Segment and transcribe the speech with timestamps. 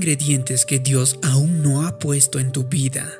[0.00, 3.12] ingredientes que Dios aún no ha puesto en tu vida.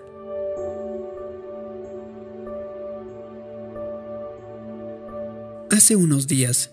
[5.71, 6.71] Hace unos días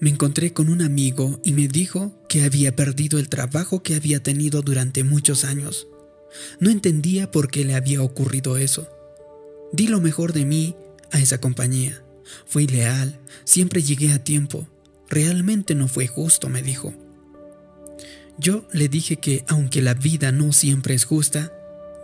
[0.00, 4.22] me encontré con un amigo y me dijo que había perdido el trabajo que había
[4.22, 5.88] tenido durante muchos años.
[6.58, 8.88] No entendía por qué le había ocurrido eso.
[9.74, 10.74] Di lo mejor de mí
[11.12, 12.02] a esa compañía.
[12.46, 14.66] Fui leal, siempre llegué a tiempo.
[15.10, 16.94] Realmente no fue justo, me dijo.
[18.40, 21.52] Yo le dije que aunque la vida no siempre es justa,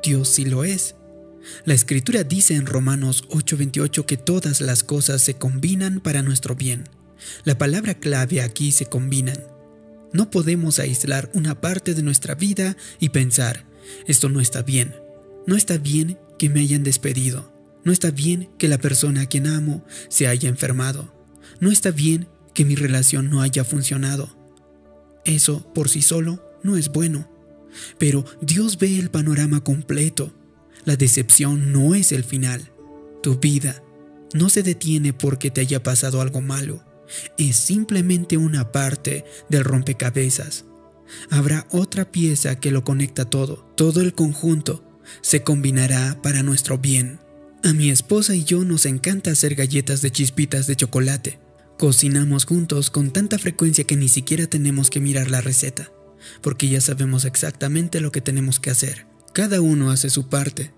[0.03, 0.95] Dios sí lo es.
[1.65, 6.85] La escritura dice en Romanos 8:28 que todas las cosas se combinan para nuestro bien.
[7.45, 9.47] La palabra clave aquí se combinan.
[10.13, 13.65] No podemos aislar una parte de nuestra vida y pensar,
[14.07, 14.95] esto no está bien.
[15.47, 17.51] No está bien que me hayan despedido.
[17.83, 21.15] No está bien que la persona a quien amo se haya enfermado.
[21.61, 24.36] No está bien que mi relación no haya funcionado.
[25.27, 27.29] Eso por sí solo no es bueno.
[27.99, 30.33] Pero Dios ve el panorama completo.
[30.85, 32.71] La decepción no es el final.
[33.23, 33.83] Tu vida
[34.35, 36.83] no se detiene porque te haya pasado algo malo.
[37.37, 40.65] Es simplemente una parte del rompecabezas.
[41.31, 43.69] Habrá otra pieza que lo conecta todo.
[43.77, 44.85] Todo el conjunto
[45.21, 47.21] se combinará para nuestro bien.
[47.65, 51.46] A mi esposa y yo nos encanta hacer galletas de chispitas de chocolate.
[51.79, 55.93] Cocinamos juntos con tanta frecuencia que ni siquiera tenemos que mirar la receta,
[56.41, 59.07] porque ya sabemos exactamente lo que tenemos que hacer.
[59.35, 60.73] Cada uno hace su parte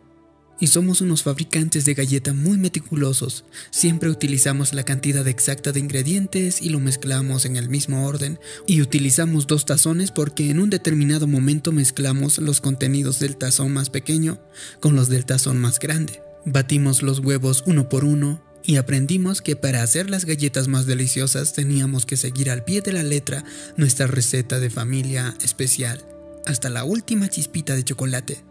[0.58, 3.44] y somos unos fabricantes de galleta muy meticulosos.
[3.70, 8.40] Siempre utilizamos la cantidad exacta de ingredientes y lo mezclamos en el mismo orden.
[8.66, 13.88] Y utilizamos dos tazones porque en un determinado momento mezclamos los contenidos del tazón más
[13.88, 14.40] pequeño
[14.80, 16.22] con los del tazón más grande.
[16.44, 21.54] Batimos los huevos uno por uno y aprendimos que para hacer las galletas más deliciosas
[21.54, 23.42] teníamos que seguir al pie de la letra
[23.78, 26.04] nuestra receta de familia especial,
[26.44, 28.44] hasta la última chispita de chocolate.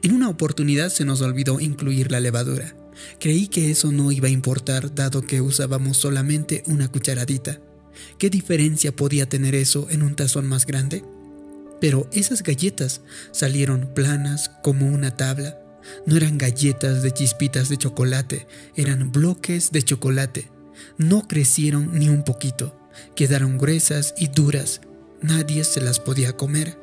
[0.00, 2.74] En una oportunidad se nos olvidó incluir la levadura.
[3.20, 7.60] Creí que eso no iba a importar dado que usábamos solamente una cucharadita.
[8.16, 11.04] ¿Qué diferencia podía tener eso en un tazón más grande?
[11.78, 13.02] Pero esas galletas
[13.32, 15.58] salieron planas como una tabla.
[16.06, 20.50] No eran galletas de chispitas de chocolate, eran bloques de chocolate.
[20.98, 22.78] No crecieron ni un poquito,
[23.14, 24.80] quedaron gruesas y duras.
[25.22, 26.78] Nadie se las podía comer.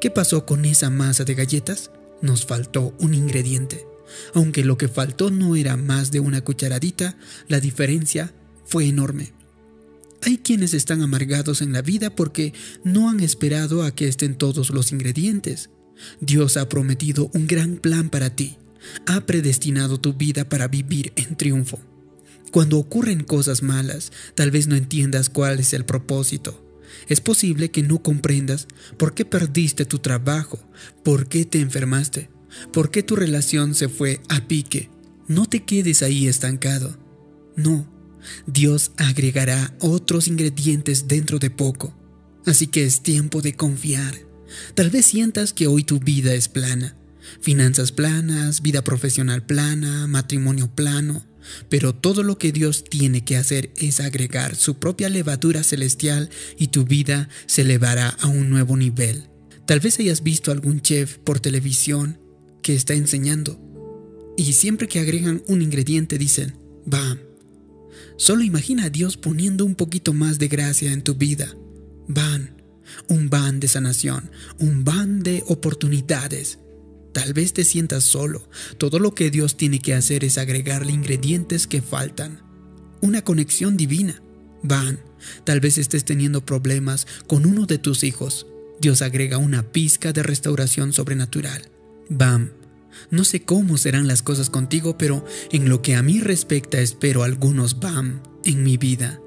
[0.00, 1.90] ¿Qué pasó con esa masa de galletas?
[2.20, 3.84] nos faltó un ingrediente.
[4.32, 7.16] Aunque lo que faltó no era más de una cucharadita,
[7.48, 8.32] la diferencia
[8.64, 9.32] fue enorme.
[10.22, 12.54] Hay quienes están amargados en la vida porque
[12.84, 15.70] no han esperado a que estén todos los ingredientes.
[16.20, 18.56] Dios ha prometido un gran plan para ti.
[19.06, 21.78] Ha predestinado tu vida para vivir en triunfo.
[22.50, 26.62] Cuando ocurren cosas malas, tal vez no entiendas cuál es el propósito.
[27.08, 30.60] Es posible que no comprendas por qué perdiste tu trabajo,
[31.02, 32.28] por qué te enfermaste,
[32.72, 34.90] por qué tu relación se fue a pique.
[35.28, 36.98] No te quedes ahí estancado.
[37.56, 37.86] No,
[38.46, 41.94] Dios agregará otros ingredientes dentro de poco.
[42.44, 44.14] Así que es tiempo de confiar.
[44.74, 46.96] Tal vez sientas que hoy tu vida es plana.
[47.40, 51.24] Finanzas planas, vida profesional plana, matrimonio plano,
[51.68, 56.68] pero todo lo que Dios tiene que hacer es agregar su propia levadura celestial y
[56.68, 59.28] tu vida se elevará a un nuevo nivel.
[59.66, 62.18] Tal vez hayas visto algún chef por televisión
[62.62, 63.60] que está enseñando
[64.36, 66.54] y siempre que agregan un ingrediente dicen,
[66.86, 67.18] ¡bam!
[68.16, 71.54] Solo imagina a Dios poniendo un poquito más de gracia en tu vida.
[72.08, 72.51] Van,
[73.08, 76.58] un van de sanación, un van de oportunidades,
[77.12, 78.42] Tal vez te sientas solo.
[78.78, 82.40] Todo lo que Dios tiene que hacer es agregarle ingredientes que faltan.
[83.00, 84.22] Una conexión divina.
[84.62, 85.00] Van,
[85.44, 88.46] tal vez estés teniendo problemas con uno de tus hijos.
[88.80, 91.68] Dios agrega una pizca de restauración sobrenatural.
[92.08, 92.52] Bam.
[93.10, 97.22] No sé cómo serán las cosas contigo, pero en lo que a mí respecta espero
[97.22, 99.21] algunos bam en mi vida.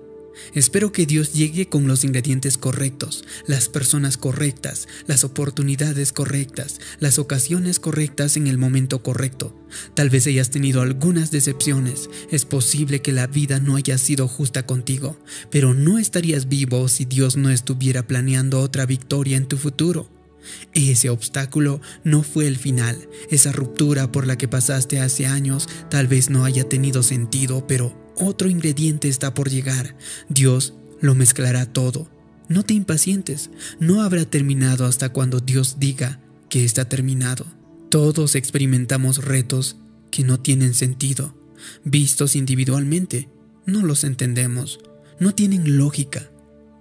[0.53, 7.19] Espero que Dios llegue con los ingredientes correctos, las personas correctas, las oportunidades correctas, las
[7.19, 9.55] ocasiones correctas en el momento correcto.
[9.93, 14.65] Tal vez hayas tenido algunas decepciones, es posible que la vida no haya sido justa
[14.65, 15.17] contigo,
[15.49, 20.09] pero no estarías vivo si Dios no estuviera planeando otra victoria en tu futuro.
[20.73, 26.07] Ese obstáculo no fue el final, esa ruptura por la que pasaste hace años tal
[26.07, 29.95] vez no haya tenido sentido, pero otro ingrediente está por llegar.
[30.29, 32.09] Dios lo mezclará todo.
[32.47, 36.19] No te impacientes, no habrá terminado hasta cuando Dios diga
[36.49, 37.45] que está terminado.
[37.89, 39.77] Todos experimentamos retos
[40.11, 41.35] que no tienen sentido.
[41.83, 43.29] Vistos individualmente,
[43.65, 44.79] no los entendemos,
[45.19, 46.29] no tienen lógica.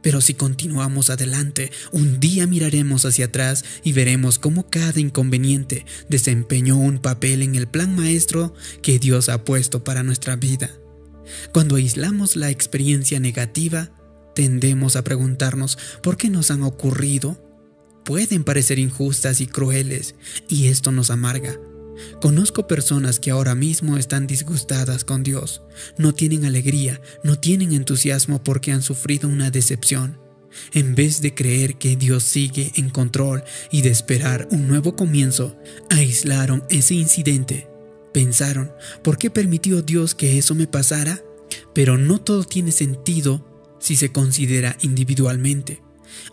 [0.02, 6.76] Pero si continuamos adelante, un día miraremos hacia atrás y veremos cómo cada inconveniente desempeñó
[6.76, 8.52] un papel en el plan maestro
[8.82, 10.70] que Dios ha puesto para nuestra vida.
[11.52, 13.90] Cuando aislamos la experiencia negativa,
[14.34, 17.40] tendemos a preguntarnos por qué nos han ocurrido.
[18.04, 20.14] Pueden parecer injustas y crueles,
[20.48, 21.58] y esto nos amarga.
[22.20, 25.62] Conozco personas que ahora mismo están disgustadas con Dios,
[25.96, 30.18] no tienen alegría, no tienen entusiasmo porque han sufrido una decepción.
[30.72, 35.56] En vez de creer que Dios sigue en control y de esperar un nuevo comienzo,
[35.90, 37.73] aislaron ese incidente.
[38.14, 38.70] Pensaron,
[39.02, 41.20] ¿por qué permitió Dios que eso me pasara?
[41.74, 45.82] Pero no todo tiene sentido si se considera individualmente.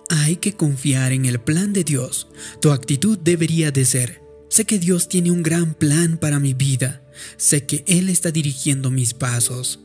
[0.10, 2.28] Hay que confiar en el plan de Dios.
[2.62, 7.02] Tu actitud debería de ser, Sé que Dios tiene un gran plan para mi vida.
[7.38, 9.80] Sé que Él está dirigiendo mis pasos.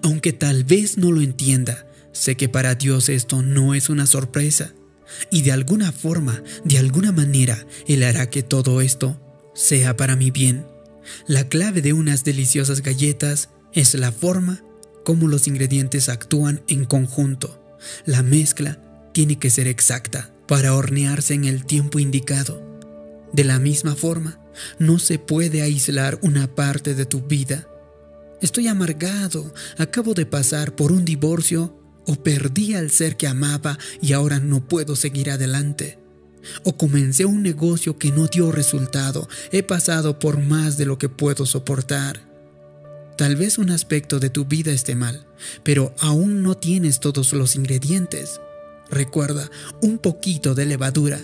[0.00, 4.74] Aunque tal vez no lo entienda, sé que para Dios esto no es una sorpresa.
[5.32, 9.20] Y de alguna forma, de alguna manera, Él hará que todo esto
[9.54, 10.71] sea para mi bien.
[11.26, 14.62] La clave de unas deliciosas galletas es la forma
[15.04, 17.76] como los ingredientes actúan en conjunto.
[18.06, 18.80] La mezcla
[19.12, 22.62] tiene que ser exacta para hornearse en el tiempo indicado.
[23.32, 24.40] De la misma forma,
[24.78, 27.66] no se puede aislar una parte de tu vida.
[28.40, 34.12] Estoy amargado, acabo de pasar por un divorcio o perdí al ser que amaba y
[34.12, 36.01] ahora no puedo seguir adelante.
[36.64, 41.08] O comencé un negocio que no dio resultado, he pasado por más de lo que
[41.08, 42.20] puedo soportar.
[43.16, 45.26] Tal vez un aspecto de tu vida esté mal,
[45.62, 48.40] pero aún no tienes todos los ingredientes.
[48.90, 49.50] Recuerda,
[49.80, 51.20] un poquito de levadura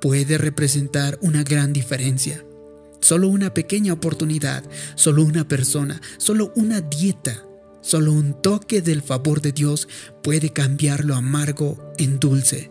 [0.00, 2.44] puede representar una gran diferencia.
[3.00, 4.64] Solo una pequeña oportunidad,
[4.94, 7.44] solo una persona, solo una dieta,
[7.80, 9.88] solo un toque del favor de Dios
[10.22, 12.70] puede cambiar lo amargo en dulce.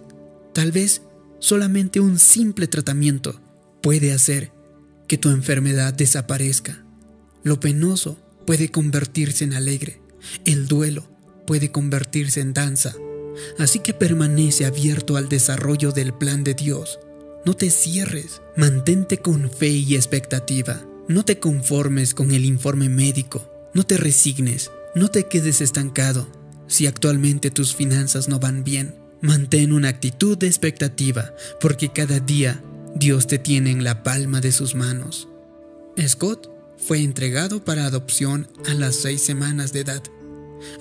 [0.54, 1.02] Tal vez
[1.42, 3.42] solamente un simple tratamiento
[3.82, 4.54] puede hacer
[5.10, 6.86] que tu enfermedad desaparezca.
[7.44, 8.18] Lo penoso
[8.48, 10.02] puede convertirse en alegre.
[10.46, 11.12] El duelo
[11.46, 12.96] puede convertirse en danza.
[13.60, 17.00] Así que permanece abierto al desarrollo del plan de Dios
[17.44, 20.86] no te cierres, mantente con fe y expectativa.
[21.08, 26.28] No te conformes con el informe médico, no te resignes, no te quedes estancado.
[26.68, 32.62] Si actualmente tus finanzas no van bien, mantén una actitud de expectativa, porque cada día
[32.96, 35.28] Dios te tiene en la palma de sus manos.
[36.08, 40.04] Scott fue entregado para adopción a las seis semanas de edad.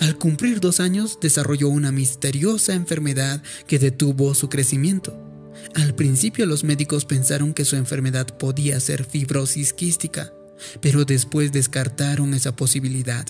[0.00, 5.18] Al cumplir dos años desarrolló una misteriosa enfermedad que detuvo su crecimiento.
[5.74, 10.32] Al principio los médicos pensaron que su enfermedad podía ser fibrosis quística,
[10.80, 13.26] pero después descartaron esa posibilidad.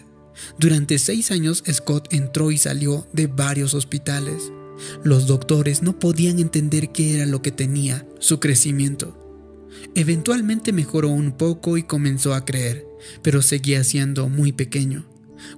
[0.58, 4.50] Durante seis años Scott entró y salió de varios hospitales.
[5.04, 9.16] Los doctores no podían entender qué era lo que tenía su crecimiento.
[9.94, 12.86] Eventualmente mejoró un poco y comenzó a creer,
[13.22, 15.06] pero seguía siendo muy pequeño.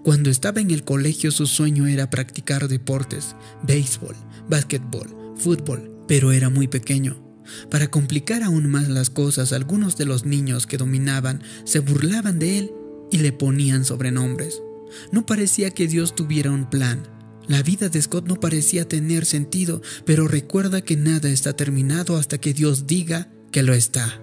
[0.04, 4.14] Cuando estaba en el colegio su sueño era practicar deportes, béisbol,
[4.48, 7.22] básquetbol, fútbol, pero era muy pequeño.
[7.70, 12.58] Para complicar aún más las cosas, algunos de los niños que dominaban se burlaban de
[12.58, 12.72] él
[13.10, 14.62] y le ponían sobrenombres.
[15.10, 17.02] No parecía que Dios tuviera un plan.
[17.49, 22.39] La vida de Scott no parecía tener sentido, pero recuerda que nada está terminado hasta
[22.39, 24.20] que Dios diga que lo está.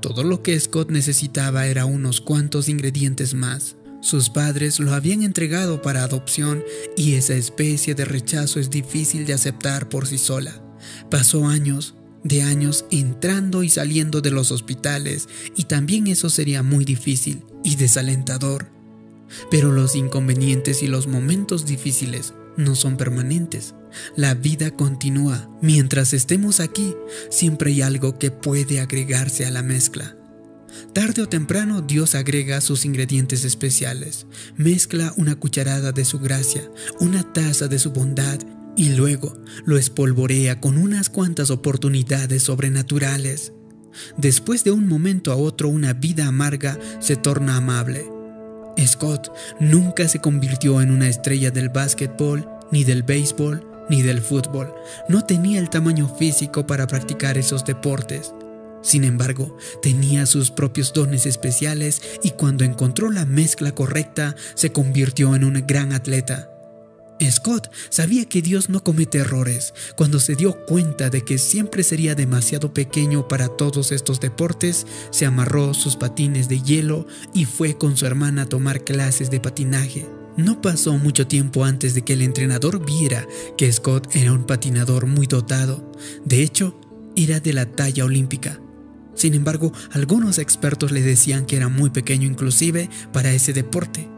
[0.00, 3.76] Todo lo que Scott necesitaba era unos cuantos ingredientes más.
[4.00, 6.64] Sus padres lo habían entregado para adopción
[6.96, 10.62] y esa especie de rechazo es difícil de aceptar por sí sola.
[11.10, 16.86] Pasó años de años entrando y saliendo de los hospitales y también eso sería muy
[16.86, 18.70] difícil y desalentador.
[19.50, 23.74] Pero los inconvenientes y los momentos difíciles no son permanentes.
[24.16, 25.48] La vida continúa.
[25.60, 26.94] Mientras estemos aquí,
[27.30, 30.16] siempre hay algo que puede agregarse a la mezcla.
[30.92, 36.68] Tarde o temprano Dios agrega sus ingredientes especiales, mezcla una cucharada de su gracia,
[37.00, 38.40] una taza de su bondad
[38.76, 43.52] y luego lo espolvorea con unas cuantas oportunidades sobrenaturales.
[44.16, 48.13] Después de un momento a otro una vida amarga se torna amable.
[48.86, 54.74] Scott nunca se convirtió en una estrella del básquetbol, ni del béisbol, ni del fútbol.
[55.08, 58.32] No tenía el tamaño físico para practicar esos deportes.
[58.82, 65.34] Sin embargo, tenía sus propios dones especiales y cuando encontró la mezcla correcta, se convirtió
[65.34, 66.53] en un gran atleta.
[67.30, 69.72] Scott sabía que Dios no comete errores.
[69.96, 75.26] Cuando se dio cuenta de que siempre sería demasiado pequeño para todos estos deportes, se
[75.26, 80.06] amarró sus patines de hielo y fue con su hermana a tomar clases de patinaje.
[80.36, 85.06] No pasó mucho tiempo antes de que el entrenador viera que Scott era un patinador
[85.06, 85.92] muy dotado.
[86.24, 86.78] De hecho,
[87.14, 88.60] era de la talla olímpica.
[89.14, 94.08] Sin embargo, algunos expertos le decían que era muy pequeño inclusive para ese deporte.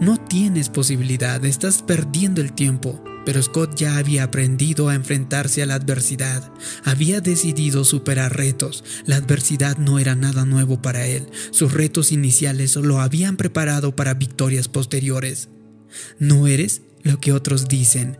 [0.00, 3.02] No tienes posibilidad, estás perdiendo el tiempo.
[3.26, 6.48] Pero Scott ya había aprendido a enfrentarse a la adversidad,
[6.84, 12.76] había decidido superar retos, la adversidad no era nada nuevo para él, sus retos iniciales
[12.76, 15.48] lo habían preparado para victorias posteriores.
[16.20, 18.16] No eres lo que otros dicen,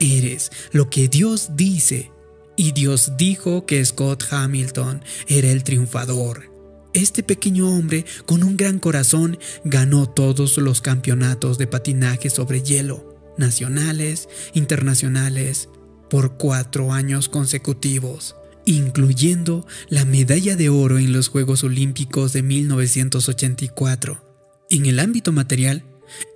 [0.00, 2.10] eres lo que Dios dice.
[2.56, 6.57] Y Dios dijo que Scott Hamilton era el triunfador.
[6.98, 13.16] Este pequeño hombre, con un gran corazón, ganó todos los campeonatos de patinaje sobre hielo
[13.38, 15.68] nacionales, internacionales,
[16.10, 24.20] por cuatro años consecutivos, incluyendo la medalla de oro en los Juegos Olímpicos de 1984.
[24.68, 25.84] En el ámbito material,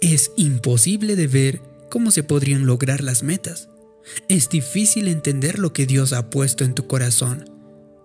[0.00, 3.68] es imposible de ver cómo se podrían lograr las metas.
[4.28, 7.51] Es difícil entender lo que Dios ha puesto en tu corazón,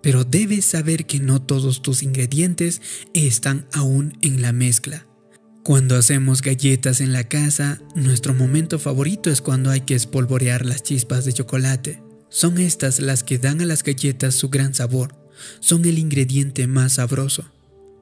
[0.01, 2.81] pero debes saber que no todos tus ingredientes
[3.13, 5.07] están aún en la mezcla.
[5.63, 10.81] Cuando hacemos galletas en la casa, nuestro momento favorito es cuando hay que espolvorear las
[10.81, 12.01] chispas de chocolate.
[12.29, 15.15] Son estas las que dan a las galletas su gran sabor,
[15.59, 17.51] son el ingrediente más sabroso.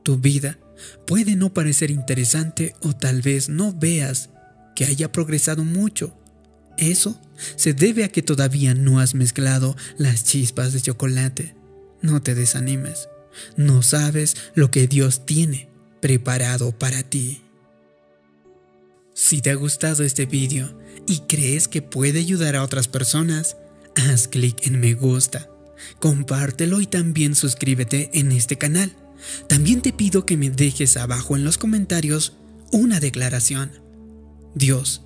[0.04, 0.60] Tu vida
[1.08, 4.30] puede no parecer interesante o tal vez no veas
[4.76, 6.16] que haya progresado mucho.
[6.78, 7.20] Eso
[7.56, 11.56] se debe a que todavía no has mezclado las chispas de chocolate.
[12.06, 13.10] No te desanimes,
[13.58, 15.70] no sabes lo que Dios tiene
[16.02, 17.42] preparado para ti.
[19.16, 23.58] Si te ha gustado este vídeo y crees que puede ayudar a otras personas,
[23.96, 25.50] haz clic en me gusta,
[26.00, 28.96] compártelo y también suscríbete en este canal.
[29.50, 32.34] También te pido que me dejes abajo en los comentarios
[32.72, 33.72] una declaración.
[34.54, 35.02] Dios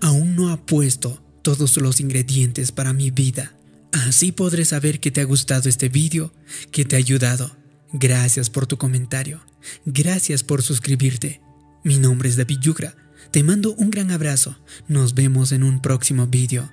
[0.00, 3.54] aún no ha puesto todos los ingredientes para mi vida.
[3.94, 6.32] Así podré saber que te ha gustado este vídeo,
[6.70, 7.56] que te ha ayudado.
[7.92, 9.40] Gracias por tu comentario.
[9.86, 11.40] Gracias por suscribirte.
[11.84, 12.94] Mi nombre es David Yugra
[13.34, 14.56] te mando un gran abrazo.
[14.86, 16.70] Nos vemos en un próximo vídeo.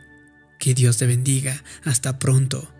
[0.60, 1.64] Que Dios te bendiga.
[1.84, 2.72] Hasta pronto.